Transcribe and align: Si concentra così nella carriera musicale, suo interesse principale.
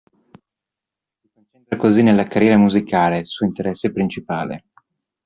Si 1.15 1.27
concentra 1.31 1.77
così 1.77 2.01
nella 2.01 2.25
carriera 2.25 2.57
musicale, 2.57 3.25
suo 3.25 3.45
interesse 3.45 3.91
principale. 3.91 4.65